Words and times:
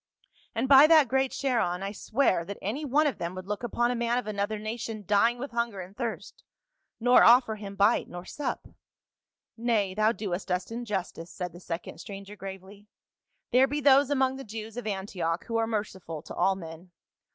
"And 0.55 0.67
by 0.67 0.87
that 0.87 1.07
great 1.07 1.29
Charon, 1.31 1.83
I 1.83 1.91
swear 1.91 2.43
that 2.45 2.57
any 2.59 2.83
one 2.83 3.05
of 3.05 3.19
them 3.19 3.35
would 3.35 3.45
look 3.45 3.61
upon 3.61 3.91
a 3.91 3.95
man 3.95 4.17
of 4.17 4.25
another 4.25 4.57
na 4.57 4.75
tion 4.75 5.05
dying 5.05 5.37
with 5.37 5.51
hunger 5.51 5.79
and 5.79 5.95
thirst— 5.95 6.43
nor 6.99 7.23
offer 7.23 7.53
him 7.57 7.75
bite 7.75 8.07
nor 8.09 8.25
sup 8.25 8.67
!""Nay, 9.69 9.93
thou 9.93 10.11
doest 10.11 10.49
us 10.49 10.71
injustice," 10.71 11.29
said 11.29 11.53
the 11.53 11.59
second 11.59 11.99
stranger 11.99 12.35
gravely," 12.35 12.87
there 13.51 13.67
be 13.67 13.79
those 13.79 14.09
among 14.09 14.37
the 14.37 14.43
Jews 14.43 14.75
of 14.75 14.87
Antioch 14.87 15.45
who 15.45 15.57
are 15.57 15.67
merciful 15.67 16.23
to 16.23 16.33
all 16.33 16.55
men. 16.55 16.89